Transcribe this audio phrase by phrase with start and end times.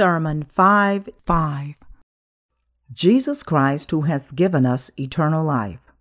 [0.00, 1.74] Sermon 5 5
[2.90, 5.92] Jesus Christ, who has given us eternal life.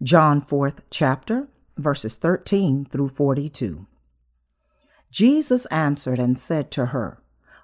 [0.00, 3.88] John 4th chapter, verses 13 through 42.
[5.10, 7.20] Jesus answered and said to her,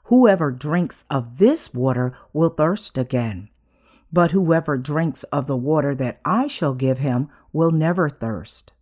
[0.06, 3.48] Whoever drinks of this water will thirst again.
[4.12, 8.72] But whoever drinks of the water that I shall give him will never thirst.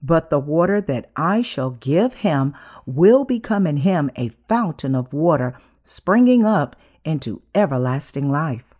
[0.00, 2.54] But the water that I shall give him
[2.86, 8.74] will become in him a fountain of water springing up into everlasting life.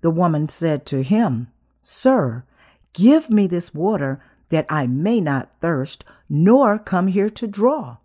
[0.00, 1.48] The woman said to him,
[1.82, 2.44] Sir,
[2.92, 7.96] give me this water that I may not thirst, nor come here to draw.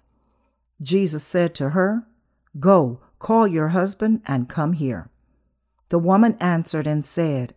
[0.82, 2.08] Jesus said to her,
[2.60, 5.10] Go, call your husband and come here.
[5.90, 7.54] The woman answered and said,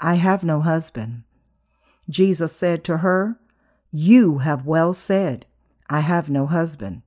[0.00, 1.24] I have no husband.
[2.08, 3.40] Jesus said to her,
[3.90, 5.46] You have well said,
[5.90, 7.02] I have no husband,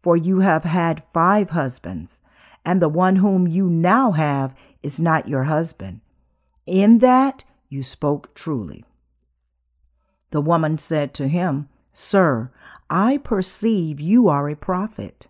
[0.00, 2.20] for you have had five husbands,
[2.64, 6.00] and the one whom you now have is not your husband.
[6.66, 8.84] In that you spoke truly.
[10.30, 12.50] The woman said to him, Sir,
[12.88, 15.28] I perceive you are a prophet.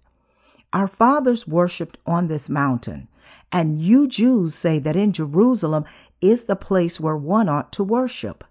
[0.72, 3.08] Our fathers worshipped on this mountain,
[3.50, 5.84] and you Jews say that in Jerusalem
[6.20, 8.44] is the place where one ought to worship.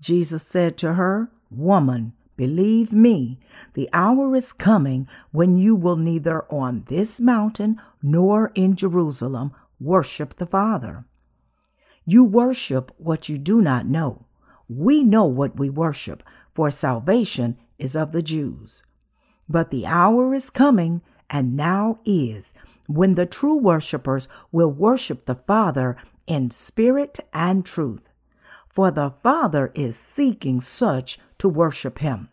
[0.00, 3.38] Jesus said to her, Woman, believe me,
[3.74, 10.36] the hour is coming when you will neither on this mountain nor in Jerusalem worship
[10.36, 11.04] the Father.
[12.06, 14.24] You worship what you do not know.
[14.70, 16.22] We know what we worship,
[16.54, 18.84] for salvation is of the Jews.
[19.46, 22.54] But the hour is coming, and now is,
[22.86, 25.94] when the true worshippers will worship the Father
[26.26, 28.08] in spirit and truth.
[28.70, 32.28] For the Father is seeking such to worship him.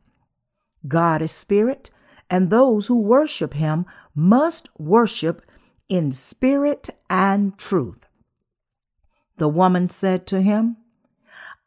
[0.88, 1.90] God is spirit,
[2.30, 3.86] and those who worship him
[4.16, 5.42] must worship
[5.90, 8.06] in spirit and truth.
[9.38, 10.78] The woman said to him,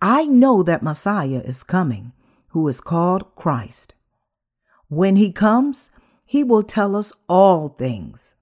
[0.00, 2.12] I know that Messiah is coming,
[2.48, 3.94] who is called Christ.
[4.88, 5.90] When he comes,
[6.26, 8.34] he will tell us all things.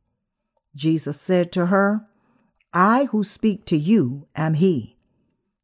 [0.74, 2.06] Jesus said to her,
[2.72, 4.96] I who speak to you am he.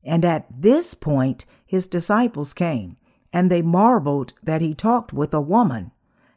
[0.04, 2.96] And at this point, his disciples came,
[3.34, 5.90] and they marveled that he talked with a woman.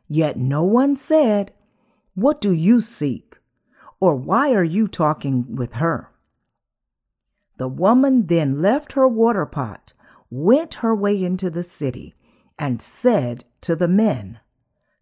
[0.10, 1.54] Yet no one said,
[2.16, 3.38] What do you seek?
[4.00, 6.10] Or why are you talking with her?
[7.58, 9.94] The woman then left her water pot,
[10.32, 12.16] went her way into the city,
[12.58, 14.40] and said to the men,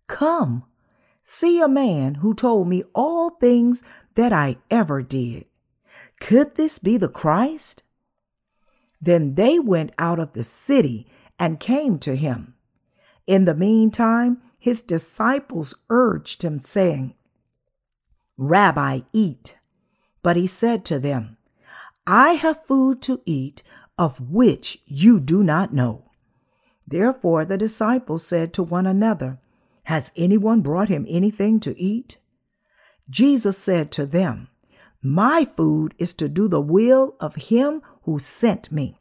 [0.07, 0.65] Come,
[1.23, 3.83] see a man who told me all things
[4.15, 5.45] that I ever did.
[6.19, 7.83] Could this be the Christ?
[8.99, 11.07] Then they went out of the city
[11.39, 12.55] and came to him.
[13.27, 17.13] In the meantime, his disciples urged him, saying,
[18.37, 19.57] Rabbi, eat.
[20.21, 21.37] But he said to them,
[22.07, 23.63] I have food to eat
[23.97, 26.05] of which you do not know.
[26.87, 29.39] Therefore the disciples said to one another,
[29.83, 32.17] Has anyone brought him anything to eat?
[33.09, 34.49] Jesus said to them,
[35.01, 38.97] My food is to do the will of him who sent me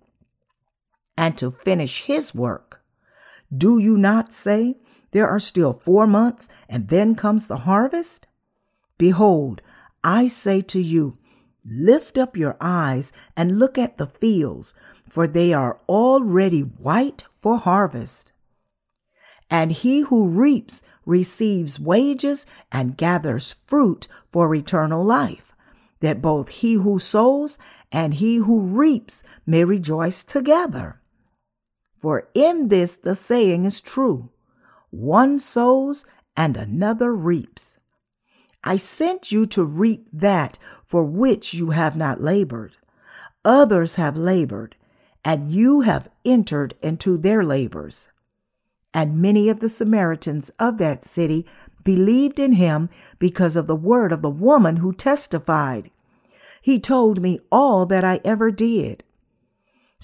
[1.17, 2.83] and to finish his work.
[3.57, 4.77] Do you not say,
[5.13, 8.27] There are still four months, and then comes the harvest?
[8.99, 9.63] Behold,
[10.03, 11.19] I say to you,
[11.65, 14.75] Lift up your eyes and look at the fields,
[15.09, 18.33] for they are already white for harvest.
[19.51, 25.55] And he who reaps receives wages and gathers fruit for eternal life,
[26.01, 27.59] that both he who sows
[27.93, 31.01] and he who reaps may rejoice together.
[32.05, 34.29] For in this the saying is true
[34.91, 36.05] one sows
[36.37, 37.79] and another reaps.
[38.63, 42.77] I sent you to reap that for which you have not labored.
[43.43, 44.77] Others have labored,
[45.25, 48.11] and you have entered into their labors.
[48.93, 51.47] And many of the Samaritans of that city
[51.85, 55.91] believed in him because of the word of the woman who testified,
[56.61, 59.05] He told me all that I ever did.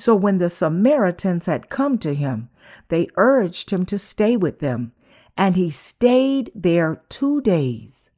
[0.01, 2.49] So when the Samaritans had come to him,
[2.89, 4.93] they urged him to stay with them,
[5.37, 8.11] and he stayed there two days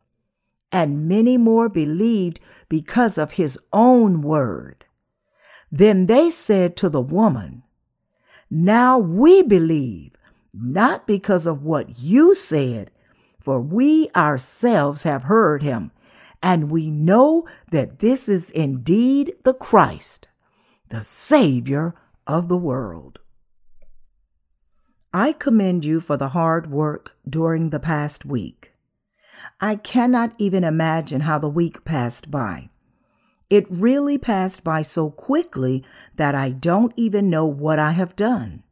[0.70, 2.38] and many more believed
[2.68, 4.84] because of his own word.
[5.72, 7.64] Then they said to the woman,
[8.48, 10.16] Now we believe,
[10.54, 12.92] not because of what you said,
[13.40, 15.90] for we ourselves have heard him,
[16.40, 20.28] and we know that this is indeed the Christ,
[20.92, 21.94] the Savior
[22.26, 23.18] of the world.
[25.10, 28.74] I commend you for the hard work during the past week.
[29.58, 32.68] I cannot even imagine how the week passed by.
[33.48, 35.82] It really passed by so quickly
[36.16, 38.62] that I don't even know what I have done.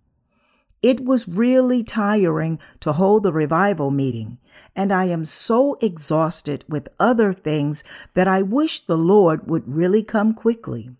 [0.82, 4.36] It was really tiring to hold the revival meeting,
[4.76, 7.82] and I am so exhausted with other things
[8.12, 10.90] that I wish the Lord would really come quickly.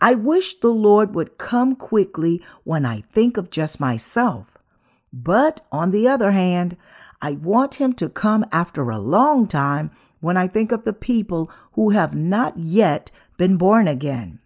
[0.00, 4.46] I wish the Lord would come quickly when I think of just myself.
[5.12, 6.76] But on the other hand,
[7.22, 9.90] I want Him to come after a long time
[10.20, 14.40] when I think of the people who have not yet been born again.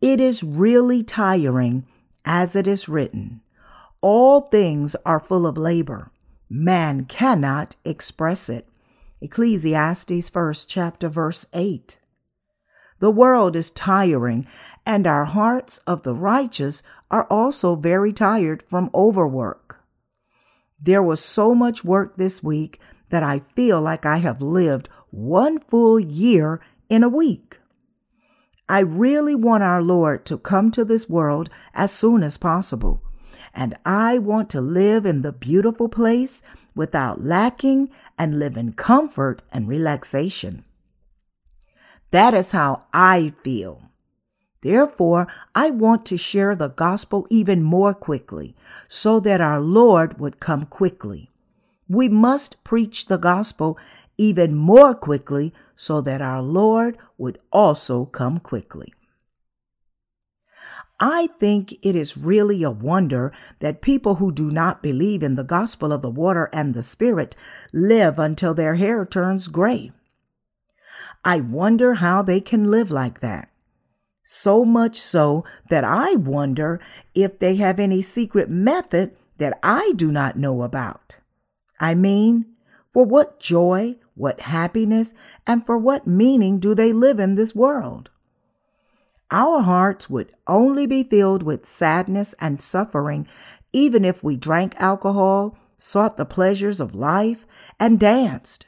[0.00, 1.86] It is really tiring,
[2.24, 3.40] as it is written.
[4.00, 6.10] All things are full of labor.
[6.48, 8.68] Man cannot express it.
[9.20, 11.98] Ecclesiastes 1st chapter verse 8.
[12.98, 14.46] The world is tiring,
[14.86, 19.80] and our hearts of the righteous are also very tired from overwork.
[20.80, 25.58] There was so much work this week that I feel like I have lived one
[25.60, 27.58] full year in a week.
[28.68, 33.02] I really want our Lord to come to this world as soon as possible,
[33.54, 36.42] and I want to live in the beautiful place
[36.74, 40.64] without lacking and live in comfort and relaxation.
[42.10, 43.82] That is how I feel.
[44.62, 48.56] Therefore, I want to share the gospel even more quickly
[48.88, 51.30] so that our Lord would come quickly.
[51.88, 53.78] We must preach the gospel
[54.18, 58.92] even more quickly so that our Lord would also come quickly.
[60.98, 65.44] I think it is really a wonder that people who do not believe in the
[65.44, 67.36] gospel of the water and the Spirit
[67.72, 69.92] live until their hair turns gray.
[71.26, 73.50] I wonder how they can live like that.
[74.24, 76.80] So much so that I wonder
[77.16, 81.18] if they have any secret method that I do not know about.
[81.80, 82.46] I mean,
[82.92, 85.14] for what joy, what happiness,
[85.48, 88.08] and for what meaning do they live in this world?
[89.32, 93.26] Our hearts would only be filled with sadness and suffering
[93.72, 97.44] even if we drank alcohol, sought the pleasures of life,
[97.80, 98.66] and danced.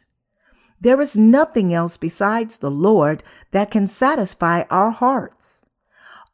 [0.81, 5.67] There is nothing else besides the Lord that can satisfy our hearts.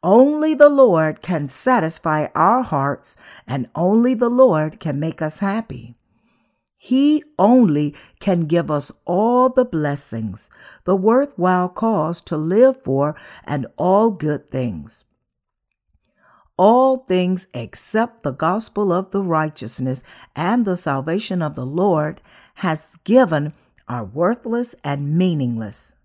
[0.03, 5.95] Only the Lord can satisfy our hearts, and only the Lord can make us happy.
[6.77, 10.51] He only can give us all the blessings,
[10.83, 15.05] the worthwhile cause to live for, and all good things.
[16.55, 20.03] All things except the gospel of the righteousness
[20.35, 22.21] and the salvation of the Lord
[22.55, 23.53] has given
[23.87, 25.95] are worthless and meaningless.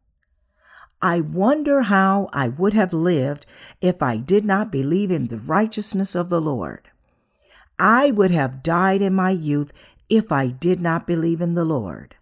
[1.03, 3.47] I wonder how I would have lived
[3.81, 6.91] if I did not believe in the righteousness of the Lord.
[7.79, 9.73] I would have died in my youth
[10.11, 12.17] if I did not believe in the Lord.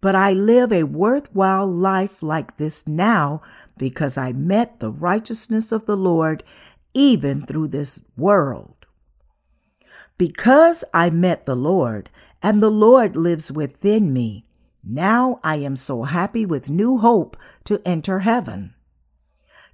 [0.00, 3.42] But I live a worthwhile life like this now
[3.76, 6.42] because I met the righteousness of the Lord
[6.94, 8.86] even through this world.
[10.16, 12.10] Because I met the Lord
[12.42, 14.44] and the Lord lives within me,
[14.84, 18.74] now I am so happy with new hope to enter heaven.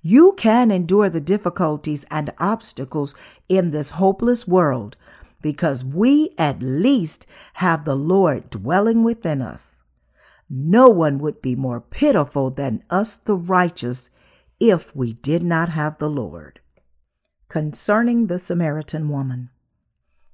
[0.02, 3.14] You can endure the difficulties and obstacles
[3.48, 4.96] in this hopeless world
[5.40, 9.82] because we at least have the Lord dwelling within us.
[10.50, 14.10] No one would be more pitiful than us, the righteous,
[14.60, 16.60] if we did not have the Lord.
[17.48, 19.50] Concerning the Samaritan woman.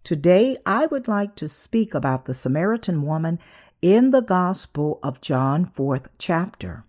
[0.02, 3.38] Today, I would like to speak about the Samaritan woman
[3.84, 6.86] in the Gospel of John, fourth chapter.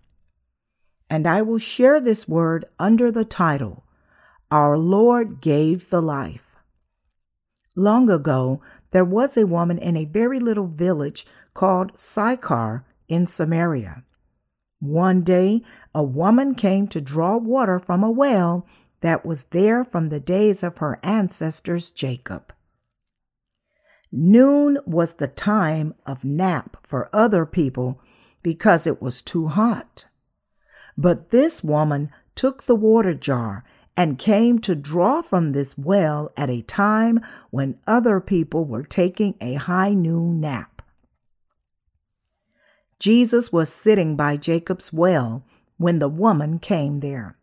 [1.10, 3.84] And I will share this word under the title,
[4.50, 6.56] Our Lord Gave the Life.
[7.74, 8.62] Long ago,
[8.92, 14.02] there was a woman in a very little village called Sychar in Samaria.
[14.80, 15.60] One day,
[15.94, 18.66] a woman came to draw water from a well
[19.02, 22.54] that was there from the days of her ancestors Jacob.
[24.12, 28.00] Noon was the time of nap for other people
[28.42, 30.06] because it was too hot.
[30.96, 33.64] But this woman took the water jar
[33.96, 37.20] and came to draw from this well at a time
[37.50, 40.82] when other people were taking a high noon nap.
[42.98, 45.44] Jesus was sitting by Jacob's well
[45.76, 47.36] when the woman came there.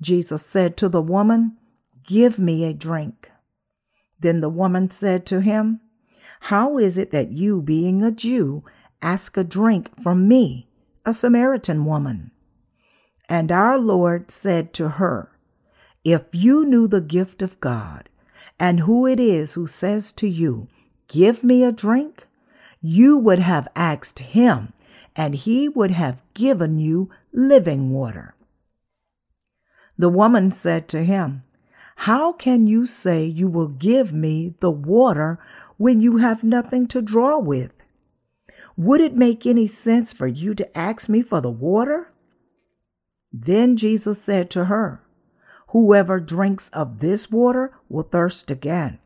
[0.00, 1.56] Jesus said to the woman,
[2.06, 3.30] Give me a drink.
[4.20, 5.80] Then the woman said to him,
[6.40, 8.64] How is it that you, being a Jew,
[9.02, 10.68] ask a drink from me,
[11.04, 12.30] a Samaritan woman?
[13.28, 15.30] And our Lord said to her,
[16.04, 18.08] If you knew the gift of God,
[18.58, 20.68] and who it is who says to you,
[21.08, 22.26] Give me a drink,
[22.80, 24.72] you would have asked him,
[25.14, 28.34] and he would have given you living water.
[29.98, 31.42] The woman said to him,
[32.00, 35.38] How can you say you will give me the water
[35.76, 37.72] when you have nothing to draw with?
[38.76, 42.12] Would it make any sense for you to ask me for the water?
[43.32, 45.02] Then Jesus said to her,
[45.68, 48.98] Whoever drinks of this water will thirst again.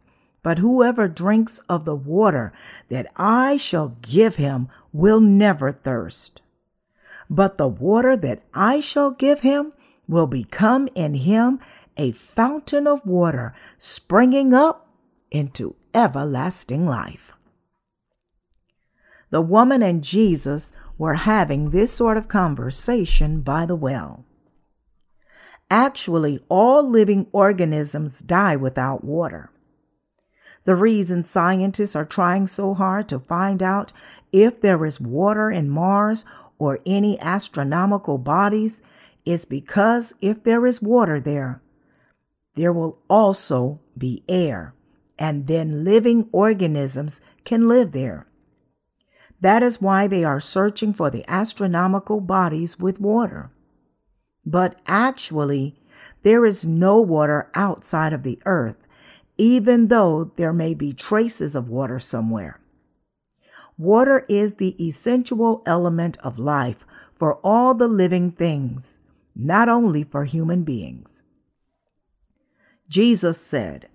[0.42, 2.52] But whoever drinks of the water
[2.88, 6.42] that I shall give him will never thirst.
[7.28, 9.72] But the water that I shall give him
[10.08, 11.60] will become in him
[12.00, 14.88] a fountain of water springing up
[15.30, 17.32] into everlasting life.
[19.28, 24.24] The woman and Jesus were having this sort of conversation by the well.
[25.70, 29.50] Actually, all living organisms die without water.
[30.64, 33.92] The reason scientists are trying so hard to find out
[34.32, 36.24] if there is water in Mars
[36.58, 38.80] or any astronomical bodies
[39.26, 41.60] is because if there is water there,
[42.54, 44.74] there will also be air,
[45.18, 48.26] and then living organisms can live there.
[49.40, 53.50] That is why they are searching for the astronomical bodies with water.
[54.44, 55.76] But actually,
[56.22, 58.76] there is no water outside of the earth,
[59.38, 62.60] even though there may be traces of water somewhere.
[63.78, 69.00] Water is the essential element of life for all the living things,
[69.34, 71.22] not only for human beings.
[72.90, 73.88] Jesus said,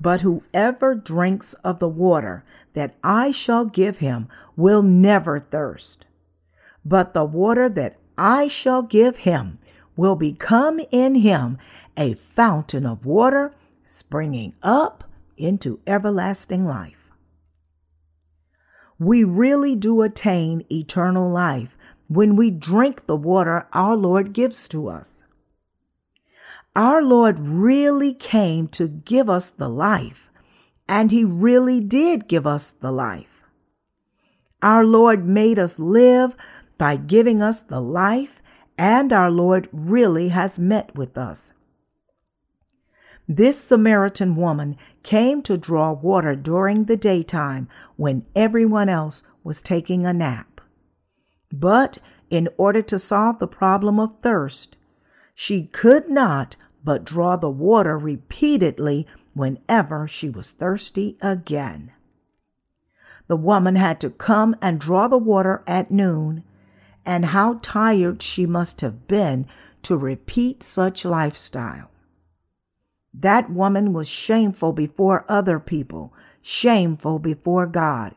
[0.00, 4.26] But whoever drinks of the water that I shall give him
[4.56, 6.06] will never thirst.
[6.84, 9.58] But the water that I shall give him
[9.96, 11.58] will become in him
[11.96, 15.04] a fountain of water springing up
[15.36, 17.10] into everlasting life.
[18.98, 21.76] We really do attain eternal life
[22.08, 25.24] when we drink the water our Lord gives to us.
[26.78, 30.30] Our Lord really came to give us the life
[30.88, 33.42] and he really did give us the life.
[34.62, 36.36] Our Lord made us live
[36.78, 38.40] by giving us the life,
[38.78, 41.52] and our Lord really has met with us.
[43.26, 50.06] This Samaritan woman came to draw water during the daytime when everyone else was taking
[50.06, 50.60] a nap.
[51.50, 51.98] But
[52.30, 54.76] in order to solve the problem of thirst,
[55.34, 56.56] she could not
[56.88, 61.92] but draw the water repeatedly whenever she was thirsty again.
[63.26, 66.44] The woman had to come and draw the water at noon,
[67.04, 69.46] and how tired she must have been
[69.82, 71.90] to repeat such lifestyle.
[73.12, 78.14] That woman was shameful before other people, shameful before God,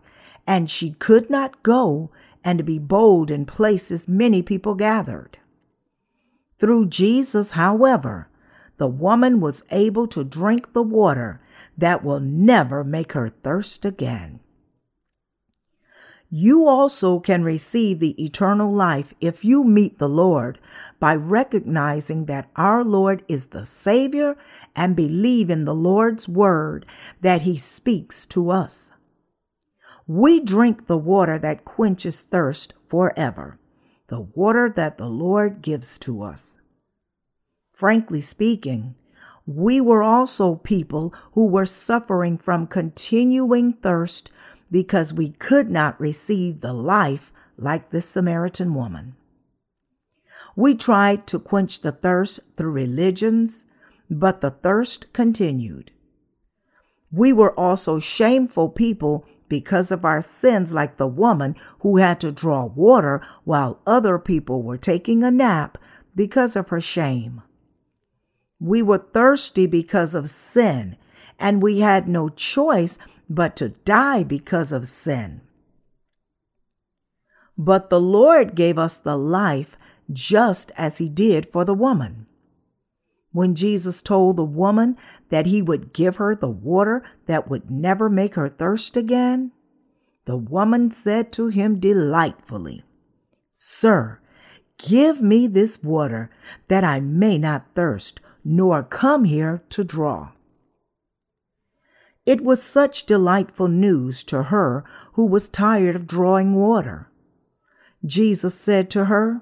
[0.47, 2.09] and she could not go
[2.41, 5.39] and be bold in places many people gathered.
[6.57, 8.29] Through Jesus, however,
[8.81, 11.39] the woman was able to drink the water
[11.77, 14.39] that will never make her thirst again.
[16.31, 20.57] You also can receive the eternal life if you meet the Lord
[20.99, 24.35] by recognizing that our Lord is the Savior
[24.75, 26.87] and believe in the Lord's word
[27.21, 28.93] that He speaks to us.
[30.07, 33.59] We drink the water that quenches thirst forever,
[34.07, 36.57] the water that the Lord gives to us.
[37.81, 38.93] Frankly speaking,
[39.47, 44.31] we were also people who were suffering from continuing thirst
[44.69, 49.15] because we could not receive the life like this Samaritan woman.
[50.55, 53.65] We tried to quench the thirst through religions,
[54.11, 55.89] but the thirst continued.
[57.11, 62.31] We were also shameful people because of our sins, like the woman who had to
[62.31, 65.79] draw water while other people were taking a nap
[66.15, 67.41] because of her shame.
[68.61, 70.95] We were thirsty because of sin,
[71.39, 75.41] and we had no choice but to die because of sin.
[77.57, 79.77] But the Lord gave us the life
[80.13, 82.27] just as he did for the woman.
[83.31, 84.95] When Jesus told the woman
[85.29, 89.53] that he would give her the water that would never make her thirst again,
[90.25, 92.83] the woman said to him delightfully,
[93.53, 94.19] Sir,
[94.77, 96.29] give me this water
[96.67, 100.29] that I may not thirst nor come here to draw.
[102.25, 104.83] It was such delightful news to her
[105.13, 107.09] who was tired of drawing water.
[108.05, 109.41] Jesus said to her,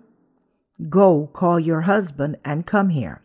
[0.88, 3.22] Go call your husband and come here.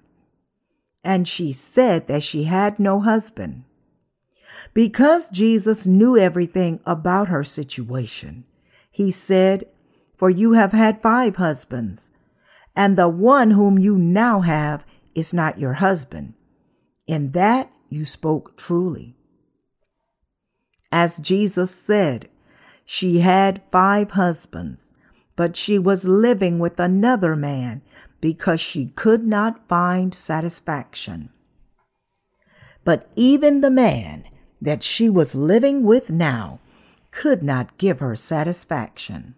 [1.04, 3.64] And she said that she had no husband.
[4.72, 8.44] Because Jesus knew everything about her situation,
[8.90, 9.64] he said,
[10.16, 12.10] For you have had five husbands,
[12.74, 16.34] and the one whom you now have is not your husband.
[17.06, 19.16] In that you spoke truly.
[20.90, 22.28] As Jesus said,
[22.84, 24.94] she had five husbands,
[25.36, 27.82] but she was living with another man
[28.20, 31.30] because she could not find satisfaction.
[32.84, 34.24] But even the man
[34.60, 36.60] that she was living with now
[37.10, 39.34] could not give her satisfaction.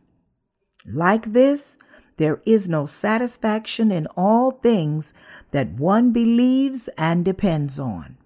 [0.87, 1.78] Like this,
[2.16, 5.12] there is no satisfaction in all things
[5.50, 8.16] that one believes and depends on.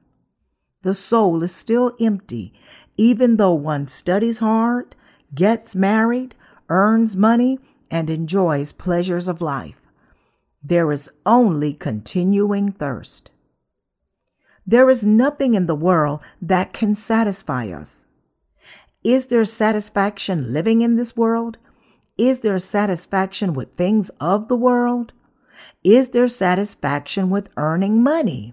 [0.83, 2.53] The soul is still empty,
[2.97, 4.95] even though one studies hard,
[5.35, 6.35] gets married,
[6.69, 7.59] earns money,
[7.91, 9.81] and enjoys pleasures of life.
[10.63, 13.31] There is only continuing thirst.
[14.67, 18.07] There is nothing in the world that can satisfy us.
[19.03, 21.59] Is there satisfaction living in this world?
[22.21, 25.15] Is there satisfaction with things of the world?
[25.83, 28.53] Is there satisfaction with earning money?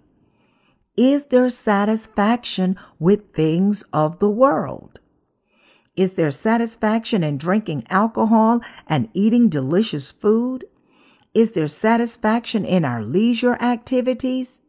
[0.96, 5.02] Is there satisfaction with things of the world?
[5.98, 10.64] Is there satisfaction in drinking alcohol and eating delicious food?
[11.34, 14.62] Is there satisfaction in our leisure activities?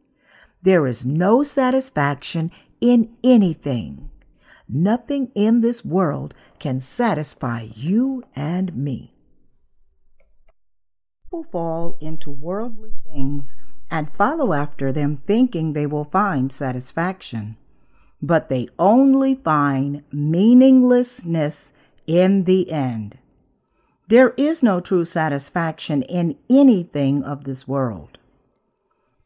[0.61, 2.51] There is no satisfaction
[2.81, 4.08] in anything.
[4.71, 9.15] Nothing in this world can satisfy you and me.
[11.25, 13.55] People fall into worldly things
[13.89, 17.57] and follow after them thinking they will find satisfaction,
[18.21, 21.73] but they only find meaninglessness
[22.05, 23.17] in the end.
[24.07, 28.18] There is no true satisfaction in anything of this world.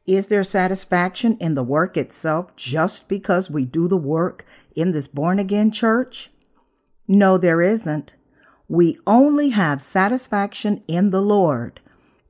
[0.06, 5.08] Is there satisfaction in the work itself just because we do the work in this
[5.08, 6.30] born again church?
[7.08, 8.16] No, there isn't.
[8.68, 11.80] We only have satisfaction in the Lord,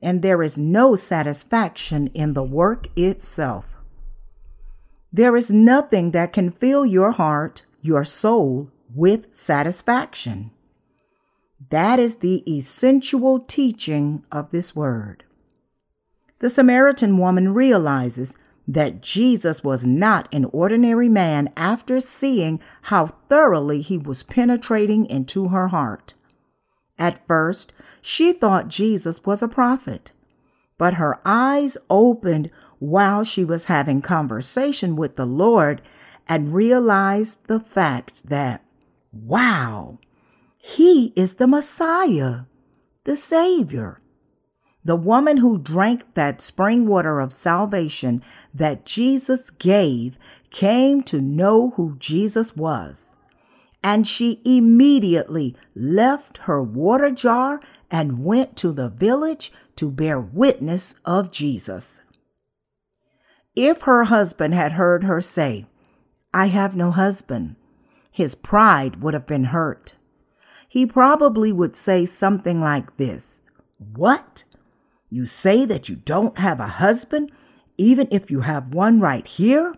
[0.00, 3.76] and there is no satisfaction in the work itself.
[5.12, 10.52] There is nothing that can fill your heart, your soul, with satisfaction.
[11.70, 15.23] That is the essential teaching of this word.
[16.44, 18.36] The Samaritan woman realizes
[18.68, 25.48] that Jesus was not an ordinary man after seeing how thoroughly he was penetrating into
[25.48, 26.12] her heart.
[26.98, 30.12] At first, she thought Jesus was a prophet,
[30.76, 35.80] but her eyes opened while she was having conversation with the Lord
[36.28, 38.62] and realized the fact that,
[39.14, 39.98] wow,
[40.58, 42.40] he is the Messiah,
[43.04, 44.02] the Savior.
[44.84, 50.18] The woman who drank that spring water of salvation that Jesus gave
[50.50, 53.16] came to know who Jesus was.
[53.82, 60.96] And she immediately left her water jar and went to the village to bear witness
[61.04, 62.00] of Jesus.
[63.56, 65.66] If her husband had heard her say,
[66.32, 67.56] I have no husband,
[68.10, 69.94] his pride would have been hurt.
[70.68, 73.42] He probably would say something like this
[73.78, 74.44] What?
[75.14, 77.30] You say that you don't have a husband,
[77.78, 79.76] even if you have one right here?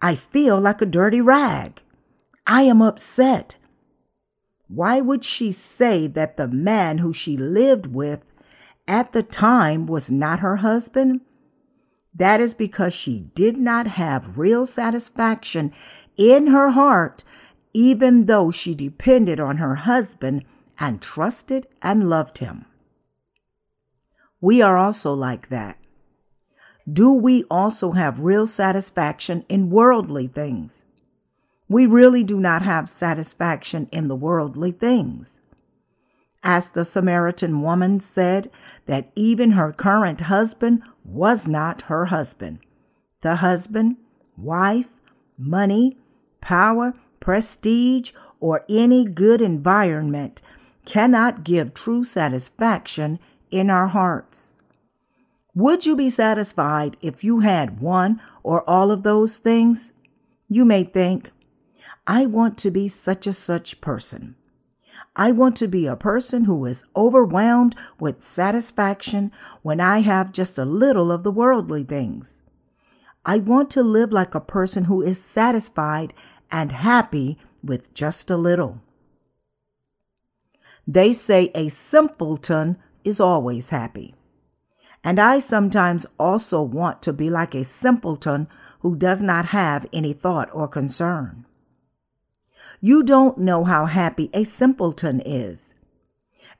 [0.00, 1.82] I feel like a dirty rag.
[2.46, 3.56] I am upset.
[4.66, 8.24] Why would she say that the man who she lived with
[8.88, 11.20] at the time was not her husband?
[12.14, 15.74] That is because she did not have real satisfaction
[16.16, 17.22] in her heart,
[17.74, 20.42] even though she depended on her husband
[20.80, 22.64] and trusted and loved him
[24.44, 25.78] we are also like that.
[26.86, 30.84] Do we also have real satisfaction in worldly things?
[31.66, 35.40] We really do not have satisfaction in the worldly things.
[36.42, 38.50] As the Samaritan woman said,
[38.84, 42.58] that even her current husband was not her husband.
[43.22, 43.96] The husband,
[44.36, 44.90] wife,
[45.38, 45.96] money,
[46.42, 50.42] power, prestige, or any good environment
[50.84, 53.18] cannot give true satisfaction
[53.54, 54.56] in our hearts.
[55.54, 59.92] Would you be satisfied if you had one or all of those things?
[60.48, 61.30] You may think,
[62.04, 64.34] I want to be such a such person.
[65.14, 69.30] I want to be a person who is overwhelmed with satisfaction
[69.62, 72.42] when I have just a little of the worldly things.
[73.24, 76.12] I want to live like a person who is satisfied
[76.50, 78.80] and happy with just a little.
[80.86, 84.14] They say a simpleton is always happy.
[85.02, 88.48] And I sometimes also want to be like a simpleton
[88.80, 91.44] who does not have any thought or concern.
[92.80, 95.74] You don't know how happy a simpleton is.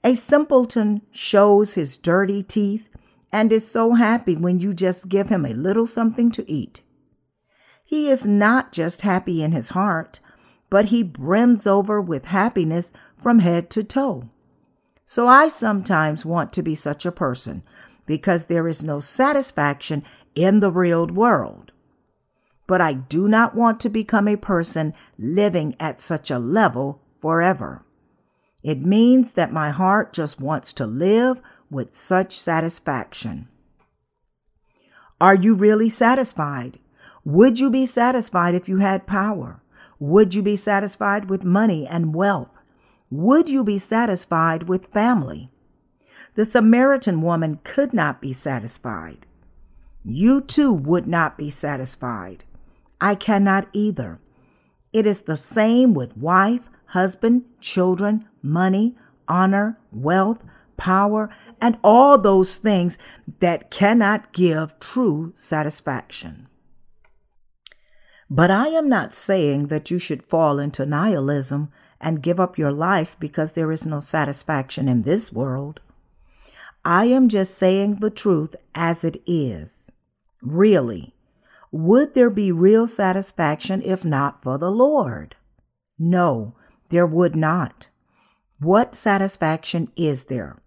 [0.02, 2.90] A simpleton shows his dirty teeth
[3.32, 6.82] and is so happy when you just give him a little something to eat.
[7.84, 10.20] He is not just happy in his heart,
[10.70, 14.28] but he brims over with happiness from head to toe.
[15.04, 17.62] So I sometimes want to be such a person
[18.06, 20.02] because there is no satisfaction
[20.34, 21.72] in the real world.
[22.66, 27.84] But I do not want to become a person living at such a level forever.
[28.62, 33.48] It means that my heart just wants to live with such satisfaction.
[35.20, 36.78] Are you really satisfied?
[37.24, 39.62] Would you be satisfied if you had power?
[39.98, 42.53] Would you be satisfied with money and wealth?
[43.10, 45.50] Would you be satisfied with family?
[46.34, 49.26] The Samaritan woman could not be satisfied.
[50.04, 52.44] You too would not be satisfied.
[53.00, 54.20] I cannot either.
[54.92, 58.96] It is the same with wife, husband, children, money,
[59.28, 60.44] honor, wealth,
[60.76, 62.98] power, and all those things
[63.40, 66.48] that cannot give true satisfaction.
[68.28, 71.70] But I am not saying that you should fall into nihilism
[72.04, 75.80] and give up your life because there is no satisfaction in this world.
[76.84, 79.90] I am just saying the truth as it is.
[80.42, 81.14] Really,
[81.72, 85.34] would there be real satisfaction if not for the Lord?
[85.98, 86.54] No,
[86.90, 87.88] there would not.
[88.60, 90.58] What satisfaction is there?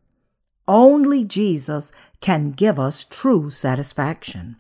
[0.67, 4.58] Only Jesus can give us true satisfaction.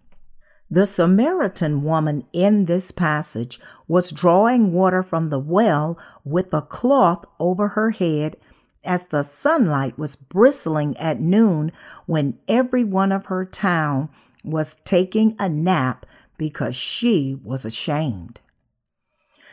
[0.69, 7.23] The Samaritan woman in this passage was drawing water from the well with a cloth
[7.39, 8.35] over her head
[8.83, 11.71] as the sunlight was bristling at noon
[12.05, 14.09] when every one of her town
[14.43, 16.05] was taking a nap
[16.37, 18.41] because she was ashamed.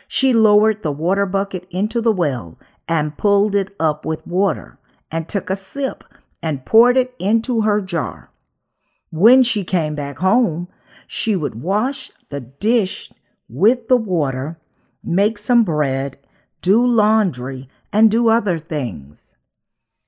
[0.07, 4.77] She lowered the water bucket into the well and pulled it up with water
[5.11, 6.03] and took a sip
[6.41, 8.29] and poured it into her jar.
[9.11, 10.67] When she came back home,
[11.07, 13.11] she would wash the dish
[13.47, 14.59] with the water,
[15.03, 16.17] make some bread,
[16.61, 19.37] do laundry, and do other things.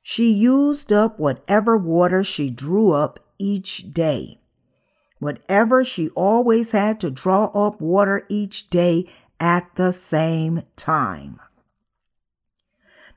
[0.01, 4.39] She used up whatever water she drew up each day.
[5.19, 11.39] Whatever she always had to draw up water each day at the same time.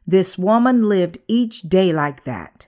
[0.06, 2.66] This woman lived each day like that.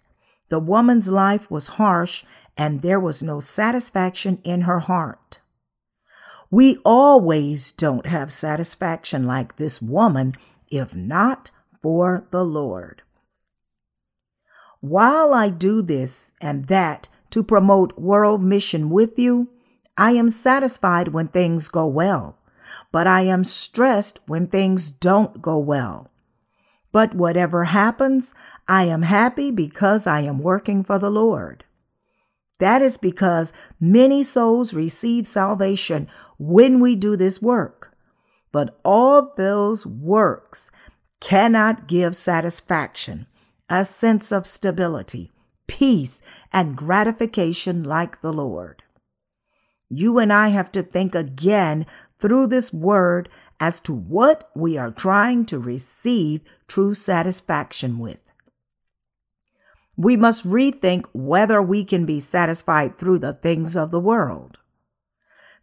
[0.48, 2.24] The woman's life was harsh
[2.62, 5.40] and there was no satisfaction in her heart.
[6.48, 10.34] We always don't have satisfaction like this woman
[10.70, 11.50] if not
[11.82, 13.02] for the Lord.
[14.80, 19.48] While I do this and that to promote world mission with you,
[19.96, 22.38] I am satisfied when things go well,
[22.92, 26.12] but I am stressed when things don't go well.
[26.92, 28.36] But whatever happens,
[28.68, 31.64] I am happy because I am working for the Lord.
[32.62, 36.06] That is because many souls receive salvation
[36.38, 37.96] when we do this work.
[38.52, 40.70] But all those works
[41.18, 43.26] cannot give satisfaction,
[43.68, 45.32] a sense of stability,
[45.66, 46.22] peace,
[46.52, 48.84] and gratification like the Lord.
[49.88, 51.84] You and I have to think again
[52.20, 58.31] through this word as to what we are trying to receive true satisfaction with.
[60.02, 64.58] We must rethink whether we can be satisfied through the things of the world.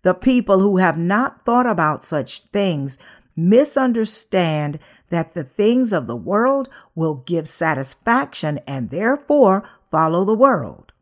[0.03, 2.97] The people who have not thought about such things
[3.35, 10.93] misunderstand that the things of the world will give satisfaction and therefore follow the world.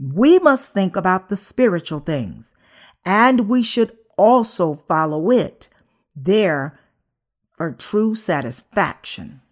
[0.00, 2.56] We must think about the spiritual things,
[3.04, 5.68] and we should also follow it
[6.16, 6.80] there
[7.56, 9.42] for true satisfaction.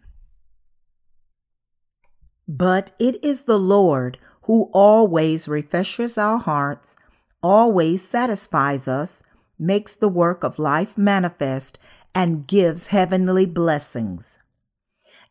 [2.53, 6.97] But it is the Lord who always refreshes our hearts,
[7.45, 9.23] always satisfies us,
[9.57, 11.79] makes the work of life manifest,
[12.13, 14.41] and gives heavenly blessings.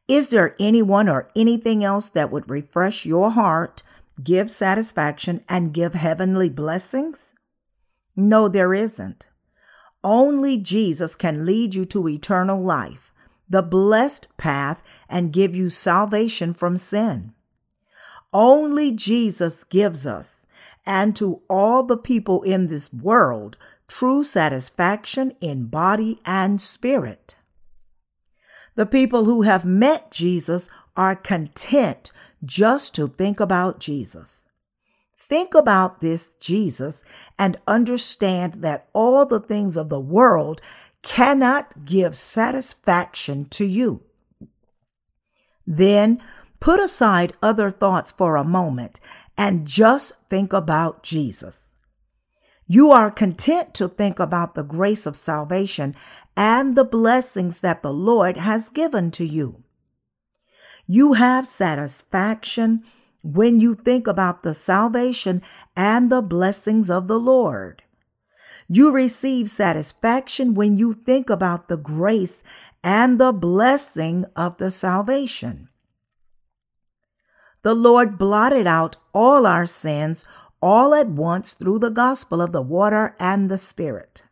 [0.08, 3.84] Is there anyone or anything else that would refresh your heart,
[4.24, 7.36] give satisfaction, and give heavenly blessings?
[8.16, 9.28] No, there isn't.
[10.06, 13.09] Only Jesus can lead you to eternal life,
[13.50, 17.34] the blessed path, and give you salvation from sin.
[18.32, 20.46] Only Jesus gives us,
[20.86, 23.58] and to all the people in this world,
[23.88, 27.36] true satisfaction in body and spirit.
[28.76, 32.12] The people who have met Jesus are content
[32.46, 34.48] just to think about Jesus.
[35.18, 37.04] Think about this Jesus
[37.38, 40.62] and understand that all the things of the world
[41.02, 44.02] cannot give satisfaction to you.
[45.66, 46.22] Then
[46.60, 49.00] put aside other thoughts for a moment
[49.38, 51.74] and just think about Jesus.
[52.68, 55.96] You are content to think about the grace of salvation
[56.36, 59.64] and the blessings that the Lord has given to you.
[60.86, 62.84] You have satisfaction
[63.24, 65.42] when you think about the salvation
[65.76, 67.84] and the blessings of the Lord.
[68.70, 72.44] You receive satisfaction when you think about the grace
[72.84, 75.70] and the blessing of the salvation.
[77.64, 80.26] The Lord blotted out all our sins
[80.62, 84.24] all at once through the gospel of the water and the Spirit.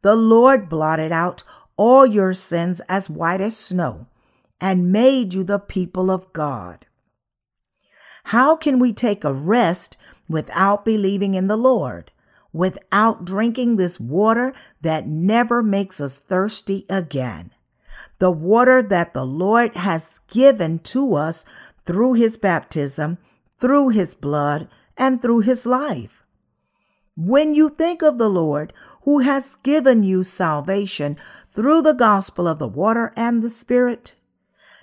[0.00, 1.42] The Lord blotted out
[1.76, 4.06] all your sins as white as snow
[4.60, 6.86] and made you the people of God.
[8.24, 12.10] How can we take a rest without believing in the Lord,
[12.54, 17.50] without drinking this water that never makes us thirsty again?
[18.20, 21.44] The water that the Lord has given to us
[21.84, 23.18] through his baptism,
[23.58, 26.24] through his blood, and through his life.
[27.16, 31.16] When you think of the Lord who has given you salvation
[31.50, 34.14] through the gospel of the water and the Spirit,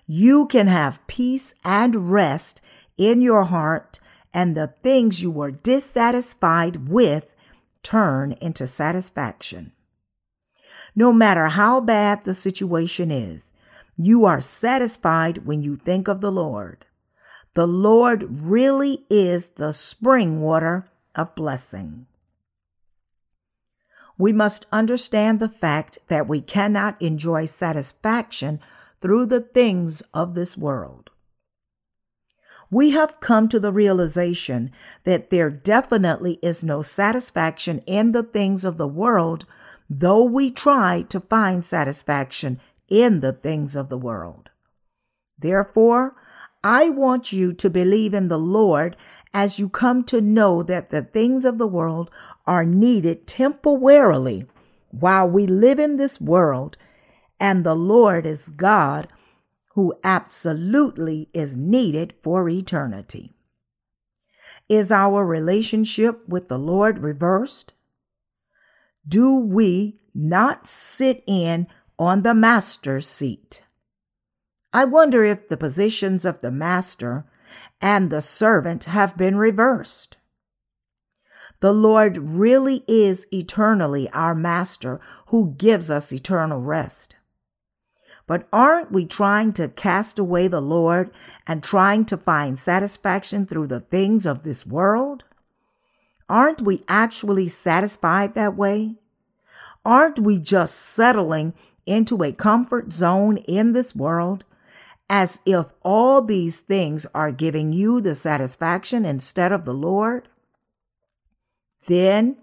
[0.05, 2.62] you can have peace and rest
[2.97, 3.99] in your heart,
[4.34, 7.25] and the things you were dissatisfied with
[7.84, 9.72] turn into satisfaction.
[10.96, 13.54] No matter how bad the situation is,
[13.96, 16.86] you are satisfied when you think of the Lord.
[17.54, 22.08] The Lord really is the spring water of blessing.
[24.17, 28.60] We must understand the fact that we cannot enjoy satisfaction
[29.02, 31.11] through the things of this world.
[32.71, 34.71] We have come to the realization
[35.03, 39.45] that there definitely is no satisfaction in the things of the world,
[39.89, 44.49] though we try to find satisfaction in the things of the world.
[45.38, 46.15] Therefore,
[46.63, 48.95] I want you to believe in the Lord
[49.34, 52.10] as you come to know that the things of the world
[52.47, 54.45] are needed temporarily
[54.91, 56.77] while we live in this world,
[57.38, 59.10] and the Lord is God
[59.73, 63.34] who absolutely is needed for eternity.
[64.67, 67.73] Is our relationship with the Lord reversed?
[69.07, 73.63] Do we not sit in on the master's seat?
[74.73, 77.25] I wonder if the positions of the master
[77.81, 80.17] and the servant have been reversed.
[81.60, 87.15] The Lord really is eternally our master who gives us eternal rest.
[88.27, 91.12] But aren't we trying to cast away the Lord
[91.45, 95.23] and trying to find satisfaction through the things of this world?
[96.29, 98.95] Aren't we actually satisfied that way?
[99.84, 101.53] Aren't we just settling
[101.86, 104.45] into a comfort zone in this world
[105.12, 110.29] as if all these things are giving you the satisfaction instead of the Lord,
[111.88, 112.38] then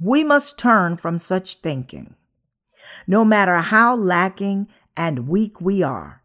[0.00, 2.14] we must turn from such thinking.
[3.06, 6.22] No matter how lacking and weak we are,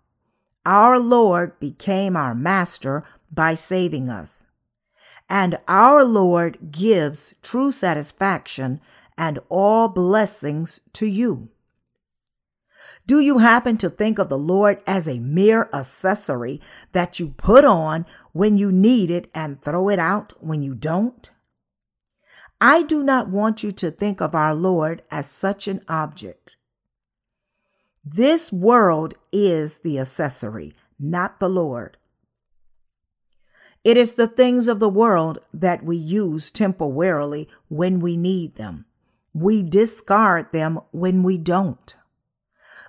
[0.65, 4.45] our Lord became our master by saving us.
[5.29, 8.81] And our Lord gives true satisfaction
[9.17, 11.49] and all blessings to you.
[13.07, 17.65] Do you happen to think of the Lord as a mere accessory that you put
[17.65, 21.31] on when you need it and throw it out when you don't?
[22.60, 26.40] I do not want you to think of our Lord as such an object.
[28.03, 31.97] This world is the accessory, not the Lord.
[33.83, 38.85] It is the things of the world that we use temporarily when we need them.
[39.33, 41.95] We discard them when we don't.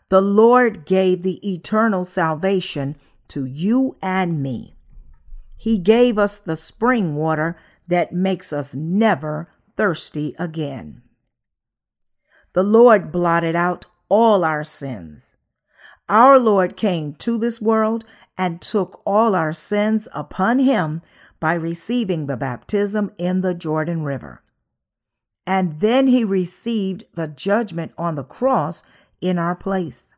[0.09, 2.97] The Lord gave the eternal salvation
[3.29, 4.75] to you and me.
[5.57, 11.03] He gave us the spring water that makes us never thirsty again.
[12.53, 15.39] The Lord blotted out all our sins.
[16.07, 18.05] Our Lord came to this world
[18.37, 21.01] and took all our sins upon him
[21.41, 24.43] by receiving the baptism in the Jordan River.
[25.47, 28.83] And then he received the judgment on the cross
[29.23, 30.15] in our place.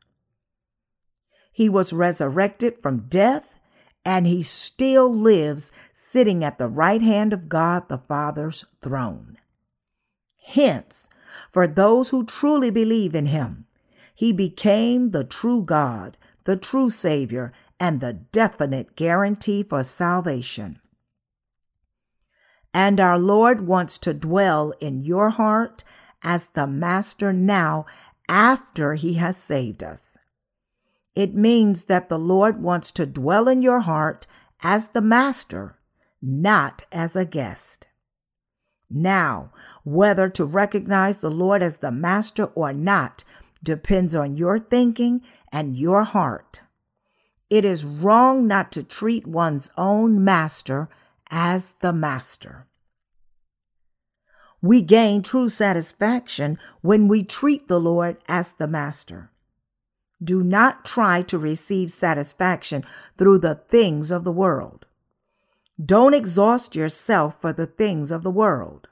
[1.52, 3.60] He was resurrected from death,
[4.04, 9.38] and he still lives sitting at the right hand of God the Father's throne.
[10.44, 11.08] Hence,
[11.52, 13.66] for those who truly believe in him,
[14.14, 20.80] he became the true God, the true Savior, and the definite guarantee for salvation.
[22.72, 25.84] And our Lord wants to dwell in your heart
[26.22, 27.86] as the Master now
[28.28, 30.16] after he has saved us.
[31.14, 34.26] It means that the Lord wants to dwell in your heart
[34.62, 35.78] as the master,
[36.20, 37.86] not as a guest.
[38.90, 39.52] Now,
[39.84, 43.24] whether to recognize the Lord as the master or not
[43.64, 46.62] depends on your thinking and your heart.
[47.50, 50.88] It is wrong not to treat one's own master
[51.30, 52.66] as the master.
[54.62, 59.30] We gain true satisfaction when we treat the Lord as the master.
[60.22, 62.84] Do not try to receive satisfaction
[63.18, 64.86] through the things of the world.
[65.84, 68.88] Don't exhaust yourself for the things of the world.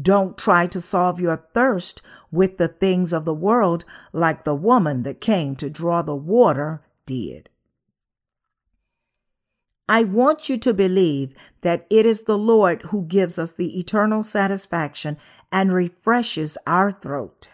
[0.00, 5.02] Don't try to solve your thirst with the things of the world like the woman
[5.04, 7.48] that came to draw the water did.
[9.88, 14.22] I want you to believe that it is the Lord who gives us the eternal
[14.22, 15.16] satisfaction
[15.50, 17.48] and refreshes our throat.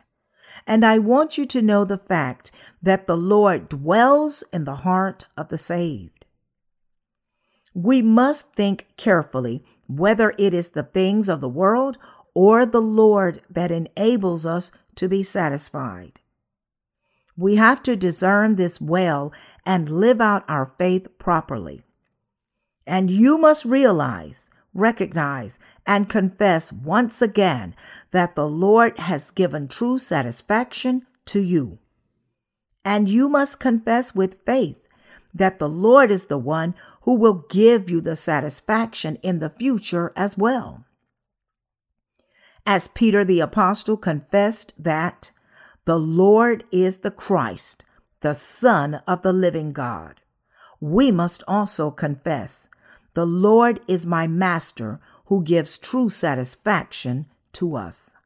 [0.67, 2.51] And I want you to know the fact
[2.83, 6.27] that the Lord dwells in the heart of the saved.
[7.73, 11.99] We must think carefully whether it is the things of the world
[12.35, 16.21] or the Lord that enables us to be satisfied.
[17.37, 19.33] We have to discern this well
[19.65, 21.83] and live out our faith properly.
[22.87, 27.75] And you must realize, recognize, and confess once again
[28.11, 31.79] that the Lord has given true satisfaction to you.
[32.85, 34.77] And you must confess with faith
[35.33, 40.13] that the Lord is the one who will give you the satisfaction in the future
[40.15, 40.85] as well.
[42.67, 45.31] As Peter the Apostle confessed that
[45.85, 47.85] the Lord is the Christ,
[48.21, 50.23] the Son of the living God,
[50.81, 52.69] we must also confess
[53.13, 58.17] the Lord is my master who gives true satisfaction to us.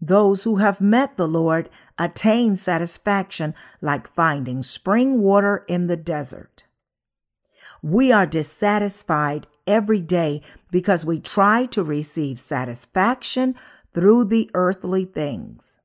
[0.00, 6.64] Those who have met the Lord attain satisfaction like finding spring water in the desert.
[7.82, 10.42] We are dissatisfied every day
[10.74, 13.54] because we try to receive satisfaction
[13.94, 15.78] through the earthly things.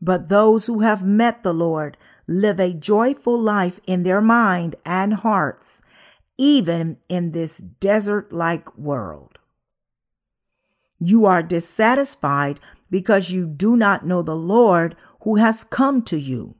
[0.00, 5.12] But those who have met the Lord live a joyful life in their mind and
[5.12, 5.82] hearts
[6.38, 9.36] even in this desert like world.
[10.98, 16.54] You are dissatisfied because you do not know the Lord who has come to you.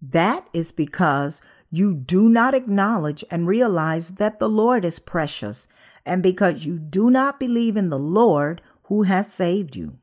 [0.00, 1.42] That is because
[1.76, 5.68] you do not acknowledge and realize that the Lord is precious,
[6.04, 9.98] and because you do not believe in the Lord who has saved you.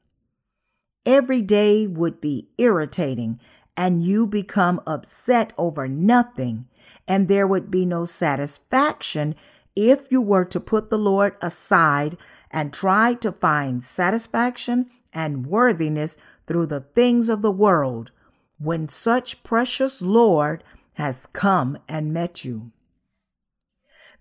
[1.05, 3.39] Every day would be irritating,
[3.75, 6.67] and you become upset over nothing
[7.07, 9.36] and there would be no satisfaction
[9.75, 12.17] if you were to put the Lord aside
[12.51, 18.12] and try to find satisfaction and worthiness through the things of the world
[18.57, 20.63] when such precious Lord
[20.95, 22.71] has come and met you.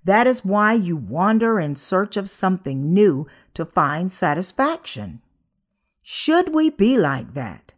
[0.05, 5.21] That is why you wander in search of something new to find satisfaction.
[6.03, 7.75] Should we be like that?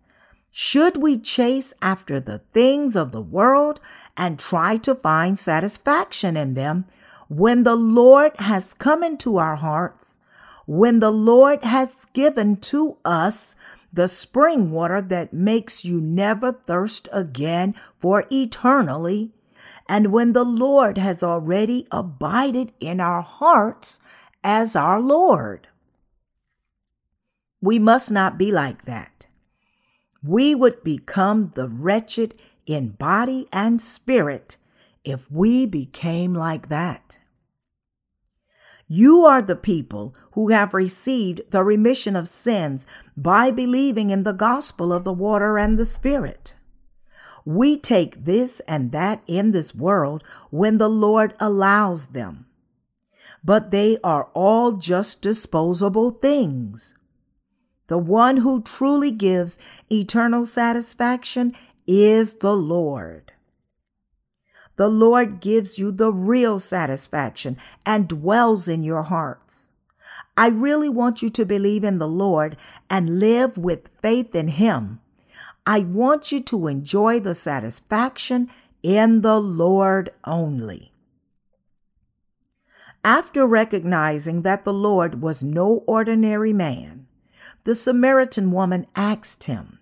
[0.51, 3.81] Should we chase after the things of the world
[4.17, 6.87] and try to find satisfaction in them
[7.29, 10.21] when the Lord has come into our hearts,
[10.67, 13.57] when the Lord has given to us
[13.95, 19.33] the spring water that makes you never thirst again for eternally,
[19.89, 24.01] and when the Lord has already abided in our hearts
[24.43, 25.69] as our Lord.
[27.61, 29.15] We must not be like that
[30.25, 32.35] we would become the wretched
[32.67, 34.57] in body and spirit
[35.05, 37.19] if we became like that.
[38.89, 44.33] You are the people who have received the remission of sins by believing in the
[44.33, 46.55] gospel of the water and the Spirit.
[47.45, 52.47] We take this and that in this world when the Lord allows them,
[53.45, 56.97] but they are all just disposable things.
[57.87, 59.59] The one who truly gives
[59.93, 61.55] eternal satisfaction
[61.87, 63.33] is the Lord.
[64.77, 67.57] The Lord gives you the real satisfaction
[67.87, 69.71] and dwells in your hearts.
[70.37, 72.57] I really want you to believe in the Lord
[72.91, 75.01] and live with faith in Him.
[75.67, 78.51] I want you to enjoy the satisfaction
[78.83, 80.93] in the Lord only.
[83.03, 87.07] After recognizing that the Lord was no ordinary man,
[87.65, 89.79] the Samaritan woman asked him,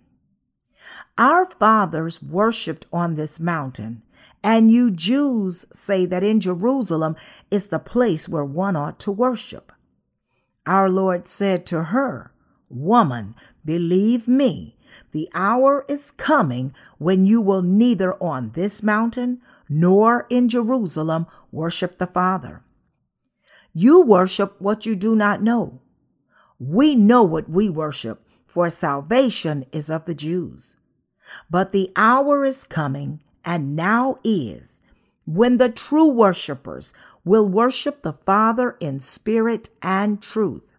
[1.19, 4.03] Our fathers worshipped on this mountain,
[4.43, 7.17] and you Jews say that in Jerusalem
[7.51, 9.73] is the place where one ought to worship.
[10.67, 12.33] Our Lord said to her,
[12.69, 13.35] Woman,
[13.65, 14.77] believe me,
[15.13, 21.99] the hour is coming when you will neither on this mountain nor in Jerusalem worship
[21.99, 22.63] the Father.
[23.75, 25.81] You worship what you do not know.
[26.59, 30.77] We know what we worship, for salvation is of the Jews.
[31.51, 34.83] But the hour is coming, and now is,
[35.25, 36.93] when the true worshippers
[37.25, 40.71] will worship the Father in spirit and truth.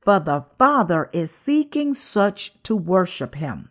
[0.00, 3.70] For the Father is seeking such to worship him.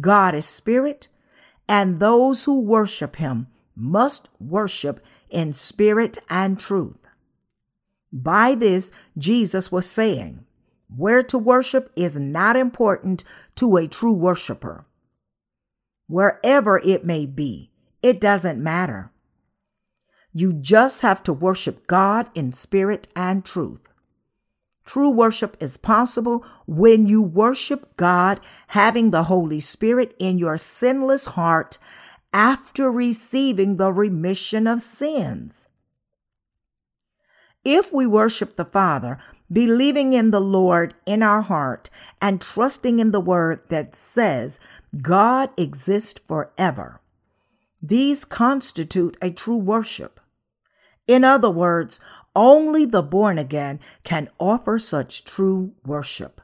[0.00, 1.08] God is spirit,
[1.68, 7.06] and those who worship him must worship in spirit and truth.
[8.12, 10.44] By this, Jesus was saying,
[10.96, 13.24] where to worship is not important
[13.56, 14.86] to a true worshiper.
[16.06, 17.70] Wherever it may be,
[18.02, 19.10] it doesn't matter.
[20.36, 23.88] You just have to worship God in spirit and truth.
[24.84, 31.26] True worship is possible when you worship God having the Holy Spirit in your sinless
[31.26, 31.78] heart
[32.32, 35.68] after receiving the remission of sins.
[37.64, 39.18] If we worship the Father,
[39.50, 41.88] believing in the Lord in our heart
[42.20, 44.58] and trusting in the word that says
[45.00, 47.00] God exists forever,
[47.80, 50.20] these constitute a true worship.
[51.06, 52.00] In other words,
[52.34, 56.40] only the born again can offer such true worship.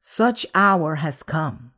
[0.00, 1.72] Such hour has come.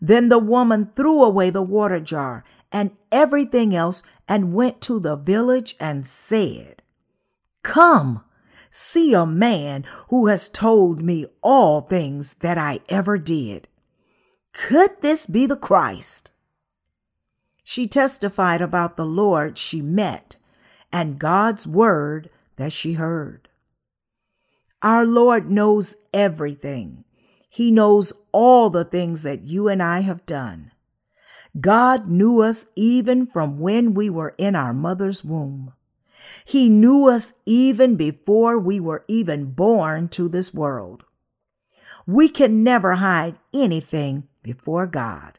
[0.00, 5.16] Then the woman threw away the water jar and everything else and went to the
[5.16, 6.82] village and said,
[7.62, 8.24] Come,
[8.70, 13.68] see a man who has told me all things that I ever did.
[14.52, 16.32] Could this be the Christ?
[17.62, 20.36] She testified about the Lord she met
[20.92, 23.48] and God's word that she heard.
[24.82, 27.04] Our Lord knows everything.
[27.48, 30.72] He knows all the things that you and I have done.
[31.58, 35.72] God knew us even from when we were in our mother's womb.
[36.44, 41.04] He knew us even before we were even born to this world.
[42.06, 45.38] We can never hide anything before God.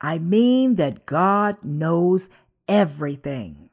[0.00, 2.30] I mean that God knows
[2.68, 3.63] everything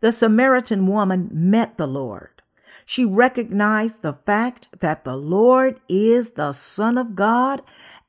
[0.00, 2.42] the Samaritan woman met the Lord.
[2.84, 7.62] She recognized the fact that the Lord is the Son of God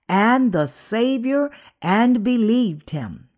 [0.07, 1.49] and the Savior
[1.81, 3.29] and believed him.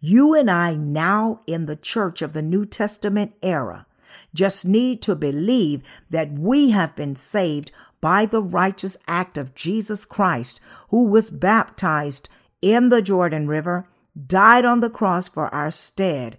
[0.00, 3.86] You and I, now in the church of the New Testament era,
[4.34, 10.04] just need to believe that we have been saved by the righteous act of Jesus
[10.04, 10.60] Christ,
[10.90, 12.28] who was baptized
[12.62, 13.88] in the Jordan River,
[14.26, 16.38] died on the cross for our stead,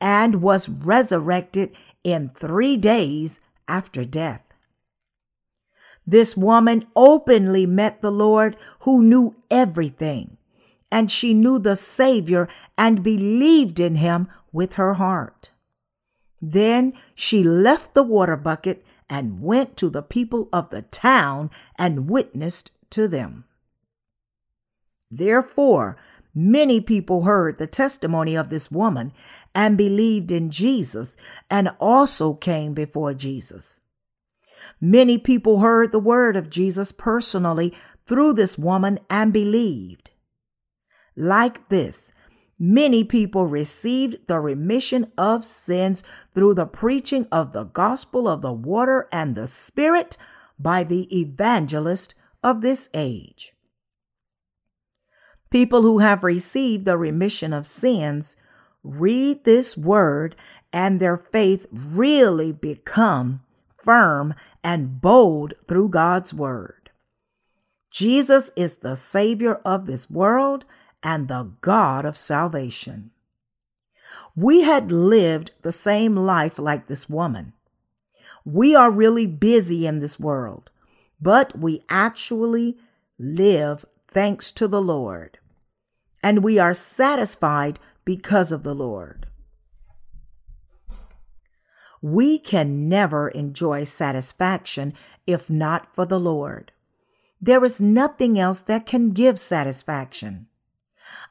[0.00, 1.72] and was resurrected
[2.04, 4.42] in three days after death.
[6.06, 10.38] This woman openly met the Lord who knew everything,
[10.90, 15.50] and she knew the Savior and believed in him with her heart.
[16.40, 22.08] Then she left the water bucket and went to the people of the town and
[22.08, 23.44] witnessed to them.
[25.10, 25.96] Therefore,
[26.34, 29.12] many people heard the testimony of this woman
[29.58, 31.16] and believed in Jesus
[31.50, 33.80] and also came before Jesus.
[34.80, 37.74] Many people heard the word of Jesus personally
[38.06, 40.10] through this woman and believed.
[41.16, 42.12] Like this,
[42.56, 46.04] many people received the remission of sins
[46.36, 50.16] through the preaching of the gospel of the water and the Spirit
[50.56, 53.54] by the evangelist of this age.
[55.50, 58.36] People who have received the remission of sins
[58.82, 60.36] read this word
[60.72, 63.40] and their faith really become
[63.82, 66.90] firm and bold through God's word.
[67.90, 70.64] Jesus is the Savior of this world
[71.02, 73.10] and the God of salvation.
[74.36, 77.54] We had lived the same life like this woman.
[78.44, 80.70] We are really busy in this world,
[81.20, 82.78] but we actually
[83.18, 85.38] live thanks to the Lord.
[86.22, 89.26] And we are satisfied because of the Lord.
[92.00, 94.94] We can never enjoy satisfaction
[95.26, 96.72] if not for the Lord.
[97.38, 100.46] There is nothing else that can give satisfaction.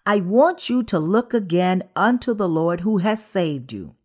[0.06, 3.96] I want you to look again unto the Lord who has saved you.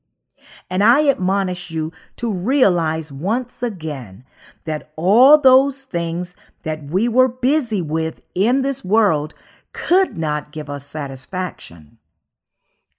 [0.70, 4.24] And I admonish you to realize once again
[4.64, 9.34] that all those things that we were busy with in this world
[9.74, 11.98] could not give us satisfaction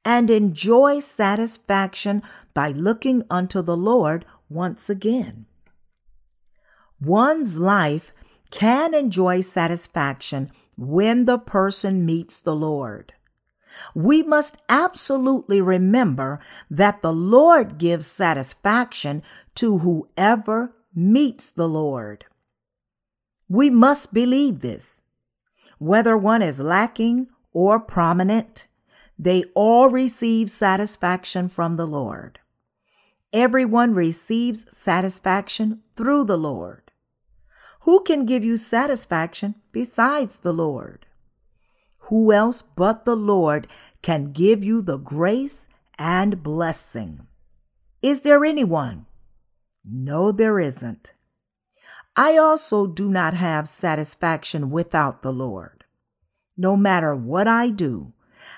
[0.05, 2.21] and enjoy satisfaction
[2.53, 5.45] by looking unto the Lord once again.
[7.01, 8.13] One's life
[8.51, 13.13] can enjoy satisfaction when the person meets the Lord.
[13.95, 16.39] We must absolutely remember
[16.69, 19.23] that the Lord gives satisfaction
[19.55, 22.25] to whoever meets the Lord.
[23.49, 25.03] We must believe this.
[25.79, 28.67] Whether one is lacking or prominent,
[29.17, 32.39] they all receive satisfaction from the Lord.
[33.31, 36.91] Everyone receives satisfaction through the Lord.
[37.81, 41.05] Who can give you satisfaction besides the Lord?
[42.09, 43.67] Who else but the Lord
[44.01, 47.27] can give you the grace and blessing?
[48.01, 49.05] Is there anyone?
[49.83, 51.13] No, there isn't.
[52.15, 55.83] I also do not have satisfaction without the Lord.
[56.55, 58.13] No matter what I do,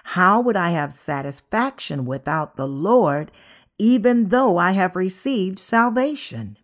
[0.10, 3.32] how would I have satisfaction without the Lord,
[3.80, 6.60] even though I have received salvation?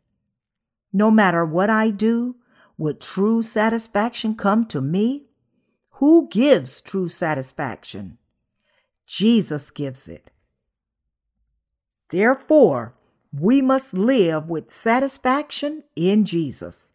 [0.94, 2.36] No matter what I do,
[2.78, 5.26] would true satisfaction come to me?
[5.94, 8.20] Who gives true satisfaction?
[9.08, 10.30] Jesus gives it.
[12.10, 12.94] Therefore,
[13.34, 16.92] we must live with satisfaction in Jesus.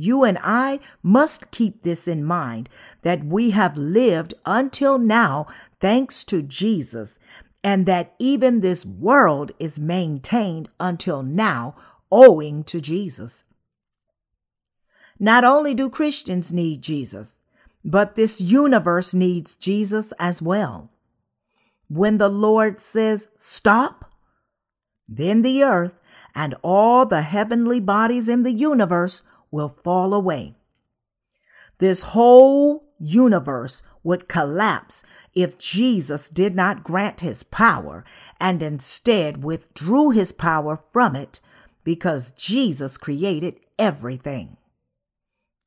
[0.00, 2.68] You and I must keep this in mind
[3.02, 5.46] that we have lived until now
[5.80, 7.18] thanks to Jesus,
[7.64, 11.74] and that even this world is maintained until now
[12.10, 13.44] owing to Jesus.
[15.18, 17.40] Not only do Christians need Jesus,
[17.84, 20.90] but this universe needs Jesus as well.
[21.88, 24.12] When the Lord says, Stop,
[25.08, 26.00] then the earth
[26.34, 30.54] and all the heavenly bodies in the universe will fall away.
[31.78, 38.04] This whole universe would collapse if Jesus did not grant his power
[38.40, 41.40] and instead withdrew his power from it
[41.84, 44.56] because Jesus created everything.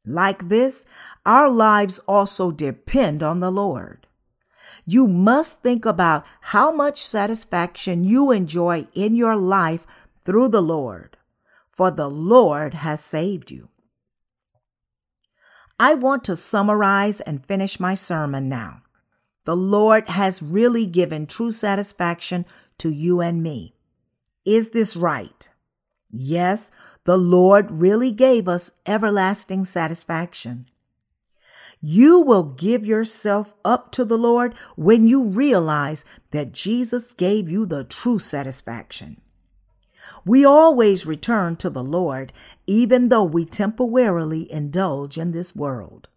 [0.05, 0.85] Like this,
[1.25, 4.07] our lives also depend on the Lord.
[4.85, 9.85] You must think about how much satisfaction you enjoy in your life
[10.25, 11.17] through the Lord,
[11.71, 13.70] for the Lord has saved you.
[15.81, 18.83] I want to summarize and finish my sermon now.
[19.45, 22.45] The Lord has really given true satisfaction
[22.77, 23.73] to you and me.
[24.45, 25.49] Is this right?
[26.11, 26.69] Yes,
[27.05, 30.67] the Lord really gave us everlasting satisfaction.
[31.81, 37.65] You will give yourself up to the Lord when you realize that Jesus gave you
[37.65, 39.19] the true satisfaction.
[40.25, 42.31] We always return to the Lord,
[42.67, 46.07] even though we temporarily indulge in this world.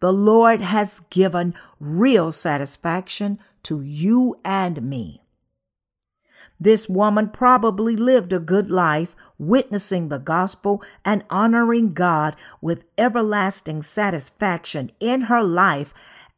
[0.00, 5.22] The Lord has given real satisfaction to you and me.
[6.58, 13.82] This woman probably lived a good life, witnessing the gospel and honoring God with everlasting
[13.82, 15.92] satisfaction in her life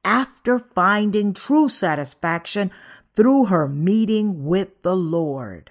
[0.04, 2.70] after finding true satisfaction
[3.14, 5.70] through her meeting with the Lord.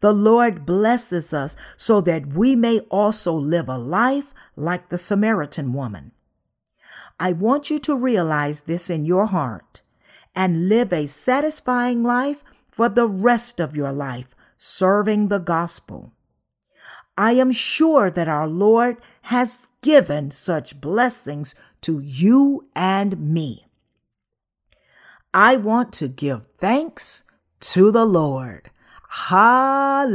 [0.00, 5.72] The Lord blesses us so that we may also live a life like the Samaritan
[5.72, 6.12] woman.
[7.20, 9.82] I want you to realize this in your heart
[10.34, 16.12] and live a satisfying life for the rest of your life, serving the gospel.
[17.16, 23.66] I am sure that our Lord has given such blessings to you and me.
[25.34, 27.24] I want to give thanks
[27.60, 28.70] to the Lord.
[29.08, 30.08] Hallelujah.